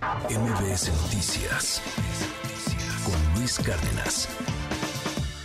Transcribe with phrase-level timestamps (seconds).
[0.00, 1.82] MBS Noticias
[3.04, 4.28] con Luis Cárdenas.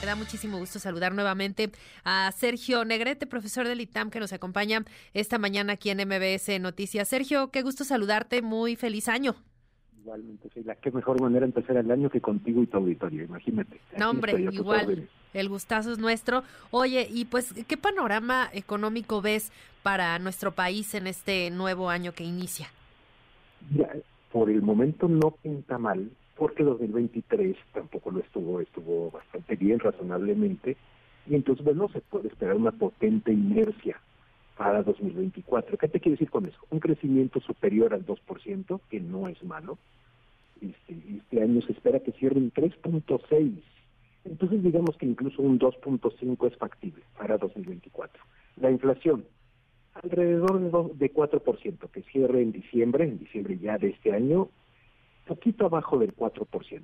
[0.00, 1.70] Me da muchísimo gusto saludar nuevamente
[2.02, 4.84] a Sergio Negrete, profesor del ITAM, que nos acompaña
[5.14, 7.06] esta mañana aquí en MBS Noticias.
[7.06, 9.36] Sergio, qué gusto saludarte, muy feliz año.
[10.00, 13.22] Igualmente, sí, la qué mejor manera de empezar el año que contigo y tu auditorio,
[13.22, 13.80] imagínate.
[13.96, 16.42] No, hombre, igual, el gustazo es nuestro.
[16.72, 19.52] Oye, y pues, ¿qué panorama económico ves
[19.84, 22.68] para nuestro país en este nuevo año que inicia?
[23.76, 23.88] Ya,
[24.32, 30.76] por el momento no pinta mal, porque 2023 tampoco lo estuvo, estuvo bastante bien, razonablemente,
[31.26, 34.00] y entonces, bueno, se puede esperar una potente inercia
[34.56, 35.76] para 2024.
[35.78, 36.58] ¿Qué te quiere decir con eso?
[36.70, 39.78] Un crecimiento superior al 2%, que no es malo.
[40.60, 43.62] Este, este año se espera que cierre en 3.6.
[44.24, 48.22] Entonces digamos que incluso un 2.5 es factible para 2024.
[48.56, 49.24] La inflación,
[50.02, 54.48] alrededor de, de 4%, que cierre en diciembre, en diciembre ya de este año,
[55.26, 56.82] poquito abajo del 4%.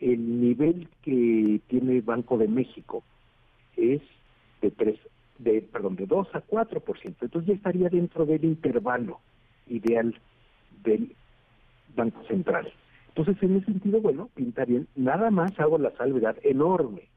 [0.00, 3.02] El nivel que tiene Banco de México
[3.76, 4.02] es
[4.60, 4.98] de 3,
[5.38, 7.14] de, perdón, de 2 a 4%.
[7.20, 9.20] Entonces ya estaría dentro del intervalo
[9.68, 10.14] ideal
[10.82, 11.14] del
[11.94, 12.72] Banco Central.
[13.08, 14.88] Entonces, en ese sentido, bueno, pinta bien.
[14.94, 17.08] Nada más hago la salvedad enorme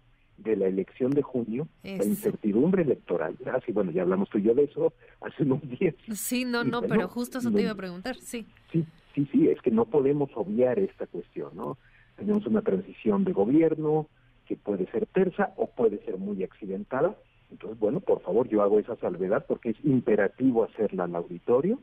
[0.43, 3.35] de la elección de junio, la incertidumbre electoral.
[3.45, 5.95] Ah, sí, bueno, ya hablamos tú y yo de eso hace unos días.
[6.13, 8.45] Sí, no, no, pero justo eso te iba a preguntar, sí.
[8.71, 11.77] Sí, sí, sí, es que no podemos obviar esta cuestión, ¿no?
[12.17, 14.07] Tenemos una transición de gobierno
[14.45, 17.15] que puede ser tersa o puede ser muy accidentada.
[17.51, 21.79] Entonces, bueno, por favor, yo hago esa salvedad porque es imperativo hacerla al auditorio.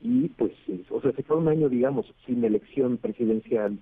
[0.00, 0.52] Y pues,
[0.88, 3.78] o sea, si fue un año, digamos, sin elección presidencial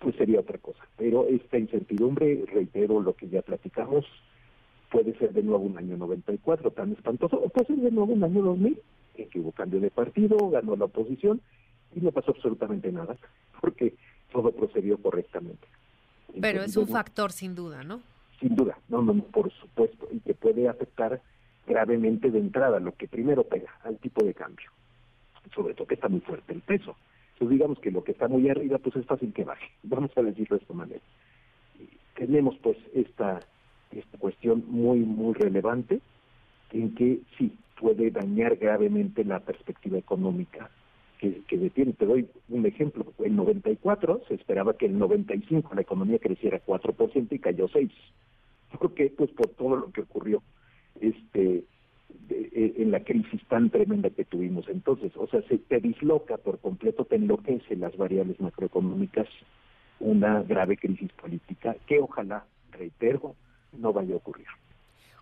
[0.00, 0.82] pues sería otra cosa.
[0.96, 4.04] Pero esta incertidumbre, reitero lo que ya platicamos,
[4.90, 8.24] puede ser de nuevo un año 94 tan espantoso, o puede ser de nuevo un
[8.24, 8.80] año 2000,
[9.16, 11.40] en que hubo cambio de partido, ganó la oposición
[11.94, 13.16] y no pasó absolutamente nada,
[13.60, 13.94] porque
[14.32, 15.68] todo procedió correctamente.
[16.40, 18.00] Pero es un factor sin duda, ¿no?
[18.40, 21.20] Sin duda, no, no, por supuesto, y que puede afectar
[21.66, 24.70] gravemente de entrada, lo que primero pega al tipo de cambio,
[25.54, 26.96] sobre todo que está muy fuerte el peso
[27.40, 29.66] pues digamos que lo que está muy arriba, pues es fácil que baje.
[29.82, 31.00] Vamos a decirlo de esta manera.
[32.14, 33.40] Tenemos pues esta,
[33.90, 36.02] esta cuestión muy, muy relevante
[36.70, 40.68] en que sí puede dañar gravemente la perspectiva económica
[41.18, 41.94] que, que detiene.
[41.94, 43.06] Te doy un ejemplo.
[43.20, 47.90] En 94 se esperaba que en 95 la economía creciera 4% y cayó 6%.
[48.78, 49.10] ¿Por qué?
[49.16, 50.42] Pues por todo lo que ocurrió.
[51.00, 51.64] Este,
[52.28, 54.68] eh, en la crisis tan tremenda que tuvimos.
[54.68, 59.28] Entonces, o sea, se te disloca por completo, te enloquece las variables macroeconómicas
[60.00, 63.36] una grave crisis política que ojalá, reitero,
[63.72, 64.46] no vaya a ocurrir.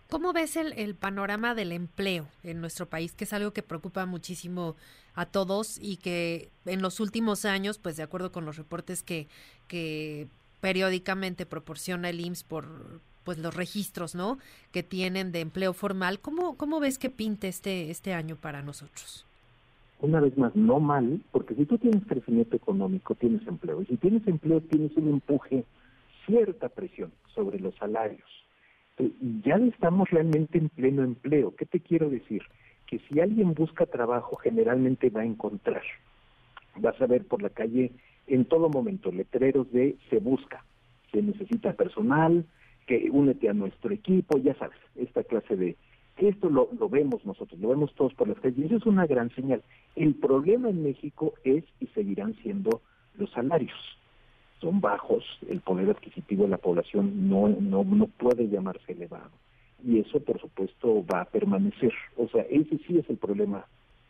[0.09, 4.07] ¿Cómo ves el, el, panorama del empleo en nuestro país, que es algo que preocupa
[4.07, 4.75] muchísimo
[5.13, 9.27] a todos y que en los últimos años, pues de acuerdo con los reportes que,
[9.67, 10.27] que
[10.61, 14.39] periódicamente proporciona el IMSS por, pues los registros, ¿no?
[14.71, 16.19] Que tienen de empleo formal.
[16.19, 19.23] ¿Cómo, cómo ves que pinte este, este año para nosotros?
[20.01, 23.83] Una vez más, no mal, porque si tú tienes crecimiento económico, tienes empleo.
[23.83, 25.63] Y si tienes empleo, tienes un empuje,
[26.25, 28.27] cierta presión sobre los salarios.
[29.45, 31.55] Ya estamos realmente en pleno empleo.
[31.55, 32.41] ¿Qué te quiero decir?
[32.87, 35.83] Que si alguien busca trabajo, generalmente va a encontrar.
[36.77, 37.91] Vas a ver por la calle
[38.25, 40.65] en todo momento letreros de se busca,
[41.11, 42.43] se necesita personal,
[42.89, 45.77] que únete a nuestro equipo, ya sabes, esta clase de...
[46.17, 49.05] Esto lo, lo vemos nosotros, lo vemos todos por las calles y eso es una
[49.05, 49.61] gran señal.
[49.95, 52.81] El problema en México es y seguirán siendo
[53.15, 53.77] los salarios.
[54.59, 59.29] Son bajos, el poder adquisitivo de la población no, no, no puede llamarse elevado.
[59.85, 61.93] Y eso, por supuesto, va a permanecer.
[62.17, 63.65] O sea, ese sí es el problema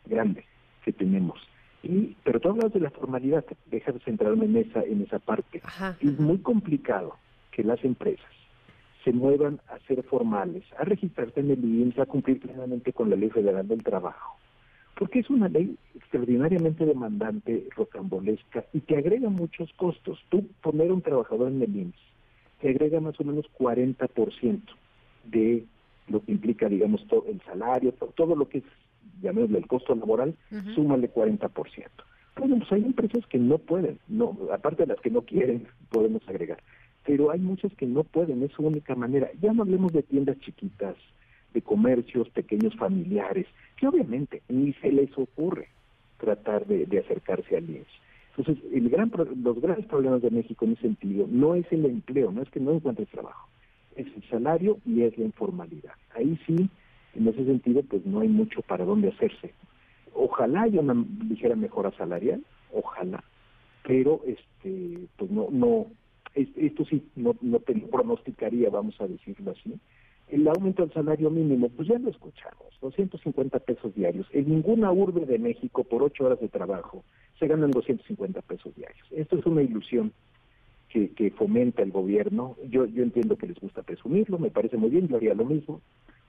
[0.06, 0.46] grande
[0.84, 1.38] que tenemos.
[1.82, 5.60] Y, pero tú hablas de la formalidad, deja de centrarme en esa, en esa parte.
[6.00, 7.14] Es muy complicado
[7.52, 8.39] que las empresas
[9.04, 13.16] se muevan a ser formales, a registrarse en el INSS, a cumplir plenamente con la
[13.16, 14.36] Ley Federal del Trabajo.
[14.98, 20.18] Porque es una ley extraordinariamente demandante, rocambolesca y que agrega muchos costos.
[20.28, 22.10] Tú poner un trabajador en el INSS
[22.60, 24.60] te agrega más o menos 40%
[25.24, 25.64] de
[26.08, 28.64] lo que implica, digamos, todo el salario, todo lo que es,
[29.22, 30.34] llamémosle, el costo laboral,
[30.74, 31.50] súmale 40%.
[32.36, 36.26] Bueno, pues hay empresas que no pueden, no, aparte de las que no quieren, podemos
[36.28, 36.58] agregar
[37.04, 39.30] pero hay muchas que no pueden, es su única manera.
[39.40, 40.96] Ya no hablemos de tiendas chiquitas,
[41.54, 45.68] de comercios pequeños familiares, que obviamente ni se les ocurre
[46.18, 47.86] tratar de, acercarse al IES.
[48.36, 49.10] Entonces, el gran,
[49.42, 52.60] los grandes problemas de México en ese sentido no es el empleo, no es que
[52.60, 53.48] no encuentres trabajo,
[53.96, 55.94] es el salario y es la informalidad.
[56.14, 56.68] Ahí sí,
[57.14, 59.52] en ese sentido, pues no hay mucho para dónde hacerse.
[60.14, 60.94] Ojalá haya una
[61.28, 63.24] ligera mejora salarial, ojalá,
[63.82, 65.86] pero este pues no no
[66.34, 69.74] esto sí no, no te pronosticaría, vamos a decirlo así.
[70.28, 74.28] El aumento del salario mínimo, pues ya lo escuchamos, 250 pesos diarios.
[74.32, 77.04] En ninguna urbe de México, por ocho horas de trabajo,
[77.38, 79.06] se ganan 250 pesos diarios.
[79.10, 80.12] Esto es una ilusión
[80.88, 82.56] que, que fomenta el gobierno.
[82.68, 85.80] Yo, yo entiendo que les gusta presumirlo, me parece muy bien, yo haría lo mismo,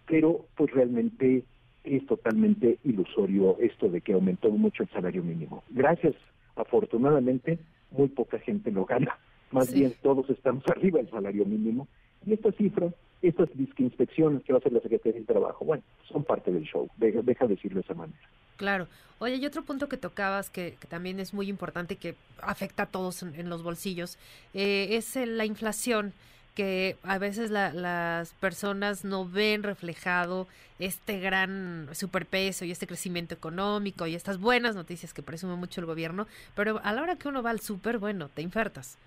[0.08, 1.44] pero pues realmente
[1.84, 5.64] es totalmente ilusorio esto de que aumentó mucho el salario mínimo.
[5.70, 6.16] Gracias,
[6.56, 7.60] afortunadamente,
[7.92, 9.16] muy poca gente lo gana
[9.52, 11.88] más bien todos estamos arriba del salario mínimo,
[12.26, 12.90] y esta cifra,
[13.22, 16.90] estas inspecciones que va a hacer la Secretaría del Trabajo, bueno, son parte del show,
[16.98, 18.20] deja, deja decirlo de esa manera.
[18.58, 18.88] Claro.
[19.20, 22.86] Oye, y otro punto que tocabas que, también es muy importante y que afecta a
[22.88, 24.18] todos en, los bolsillos,
[24.56, 26.14] eh, es la inflación
[26.56, 30.48] que a veces las personas no ven reflejado
[30.80, 35.88] este gran superpeso y este crecimiento económico y estas buenas noticias que presume mucho el
[35.88, 38.98] gobierno, pero a la hora que uno va al súper, bueno, te infartas.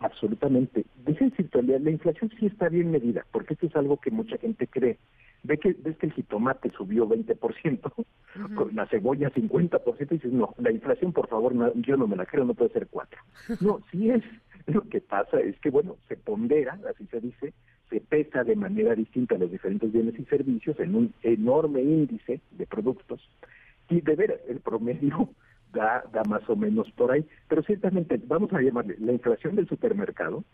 [0.00, 0.84] Absolutamente.
[1.04, 4.36] Deja decirte, la, la inflación sí está bien medida, porque esto es algo que mucha
[4.38, 4.98] gente cree.
[5.44, 7.92] Ve que, ves que el jitomate subió 20%,
[8.54, 12.26] con la cebolla 50%, y dices, no, la inflación, por favor, yo no me la
[12.26, 13.20] creo, no puede ser 4.
[13.60, 14.22] No, sí es.
[14.66, 17.52] Lo que pasa es que, bueno, se pondera, así se dice,
[17.90, 22.66] se pesa de manera distinta los diferentes bienes y servicios en un enorme índice de
[22.66, 23.28] productos,
[23.88, 25.28] y de veras, el promedio
[25.72, 27.24] da, da más o menos por ahí.
[27.48, 30.44] Pero ciertamente, vamos a llamarle, la inflación del supermercado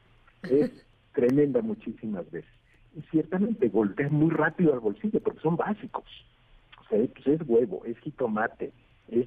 [0.43, 0.71] es
[1.15, 2.51] tremenda muchísimas veces.
[2.97, 6.05] Y ciertamente golpea muy rápido al bolsillo porque son básicos.
[6.81, 8.73] O sea, pues es huevo, es jitomate,
[9.09, 9.27] es,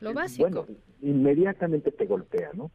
[0.00, 0.48] Lo básico.
[0.48, 0.66] bueno,
[1.02, 2.70] inmediatamente te golpea, ¿no?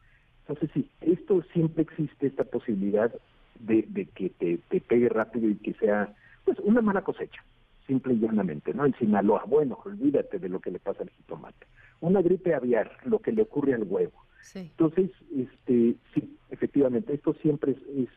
[0.47, 3.11] Entonces sí, esto siempre existe esta posibilidad
[3.59, 7.43] de, de que te, te pegue rápido y que sea pues una mala cosecha
[7.87, 8.85] simple y llanamente, ¿no?
[8.85, 11.67] En Sinaloa, bueno, olvídate de lo que le pasa al jitomate.
[12.01, 14.25] Una gripe aviar, lo que le ocurre al huevo.
[14.53, 18.09] Entonces, este, sí, efectivamente, esto siempre es,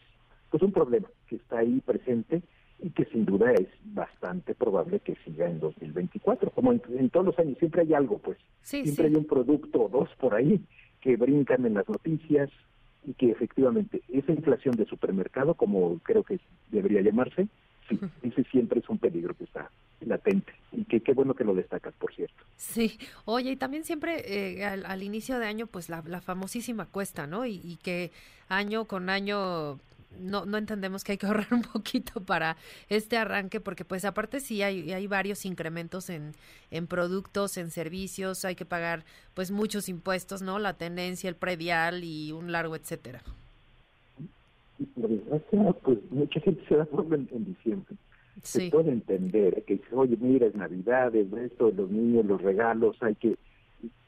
[0.50, 2.42] pues un problema que está ahí presente
[2.80, 6.50] y que sin duda es bastante probable que siga en 2024.
[6.50, 8.38] Como en, todos los años, siempre hay algo, pues.
[8.62, 10.60] siempre hay un producto o dos por ahí
[11.00, 12.50] que brincan en las noticias
[13.04, 16.40] y que efectivamente esa inflación de supermercado, como creo que
[16.70, 17.48] debería llamarse,
[17.88, 19.70] sí, ese siempre es un peligro que está
[20.00, 22.44] latente y que qué bueno que lo destacas, por cierto.
[22.56, 27.46] Sí, oye, y también siempre eh, al, inicio de año, pues la, famosísima cuesta, ¿no?
[27.46, 28.10] Y, que
[28.48, 29.78] año con año
[30.20, 32.56] no, no entendemos que hay que ahorrar un poquito para
[32.88, 36.32] este arranque, porque pues aparte sí hay, hay varios incrementos en,
[36.70, 39.04] en productos, en servicios, hay que pagar
[39.34, 40.58] pues muchos impuestos, ¿no?
[40.58, 43.22] La tenencia, el predial y un largo etcétera
[44.78, 47.96] y por desgracia, pues mucha gente se da cuenta en, diciembre.
[48.42, 52.96] Se puede entender que dice, oye, mira, es Navidad, es esto, los niños, los regalos,
[53.02, 53.36] hay que...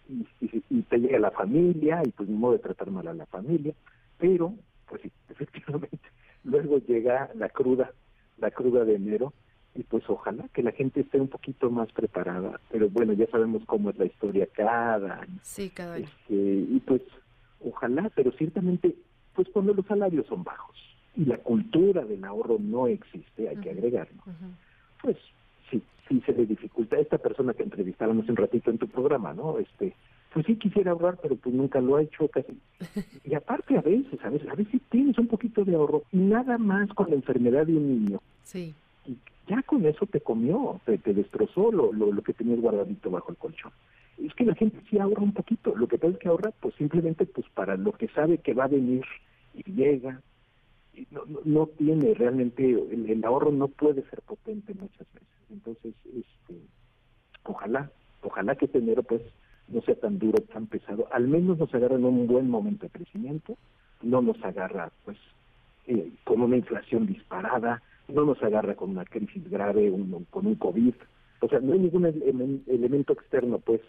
[0.09, 3.75] Y, te llega la familia, y pues ni modo de tratar mal a la familia,
[4.19, 4.55] pero,
[4.89, 5.99] pues sí, efectivamente,
[6.45, 7.93] luego llega la cruda,
[8.39, 9.33] la cruda de enero,
[9.75, 13.63] y pues ojalá que la gente esté un poquito más preparada, pero bueno, ya sabemos
[13.67, 15.39] cómo es la historia cada año.
[15.43, 16.07] Sí, cada año.
[16.07, 17.03] Este, y pues
[17.61, 18.97] ojalá, pero ciertamente
[19.41, 20.77] pues cuando los salarios son bajos
[21.17, 24.23] y la cultura del ahorro no existe, hay que agregarlo,
[25.01, 25.17] pues
[25.71, 26.99] sí, sí se le dificulta.
[26.99, 29.59] Esta persona que entrevistábamos un ratito en tu programa, ¿no?
[29.59, 29.95] Este,
[30.35, 32.53] pues sí quisiera ahorrar, pero pues nunca lo ha hecho casi.
[33.25, 36.59] Y aparte a veces, a veces, a veces tienes un poquito de ahorro y nada
[36.59, 38.21] más con la enfermedad de un niño.
[38.43, 38.75] Sí.
[39.07, 39.17] Y
[39.49, 43.31] ya con eso te comió, te, te destrozó lo, lo, lo que tenías guardadito bajo
[43.31, 43.73] el colchón
[44.19, 46.75] es que la gente sí ahorra un poquito, lo que pasa es que ahorra pues
[46.75, 49.03] simplemente pues para lo que sabe que va a venir
[49.65, 50.21] y llega,
[50.95, 55.29] y no, no, tiene realmente, el, ahorro no puede ser potente muchas veces.
[55.51, 56.61] Entonces, este,
[57.45, 57.91] ojalá,
[58.23, 59.23] ojalá que este enero pues
[59.69, 62.91] no sea tan duro, tan pesado, al menos nos agarra en un buen momento de
[62.91, 63.57] crecimiento,
[64.03, 65.19] no nos agarra pues
[65.87, 69.93] eh, con una inflación disparada, no nos agarra con una crisis grave,
[70.31, 70.95] con un COVID,
[71.41, 72.05] o sea, no hay ningún
[72.67, 73.81] elemento externo pues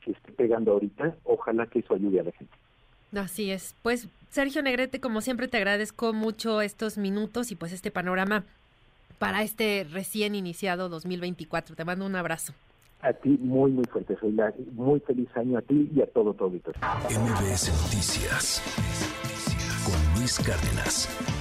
[0.00, 2.54] que esté pegando ahorita, ojalá que eso ayude a la gente.
[3.12, 3.74] Así es.
[3.82, 8.44] Pues Sergio Negrete, como siempre te agradezco mucho estos minutos y pues este panorama
[9.18, 11.74] para este recién iniciado 2024.
[11.74, 12.54] Te mando un abrazo.
[13.02, 14.16] A ti muy, muy fuerte.
[14.20, 14.36] Soy
[14.72, 16.80] muy feliz año a ti y a todo tu auditorio.
[17.10, 18.62] MBS Noticias
[19.84, 21.39] con Luis Cárdenas.